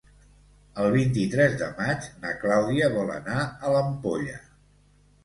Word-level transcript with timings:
El 0.83 0.87
vint-i-tres 0.93 1.57
de 1.59 1.67
maig 1.81 2.07
na 2.23 2.31
Clàudia 2.45 2.87
vol 2.97 3.13
anar 3.17 3.37
a 3.69 3.75
l'Ampolla. 3.77 4.41